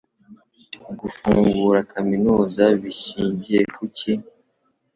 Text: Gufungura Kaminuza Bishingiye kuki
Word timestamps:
Gufungura 0.99 1.79
Kaminuza 1.91 2.63
Bishingiye 2.81 3.61
kuki 3.75 4.11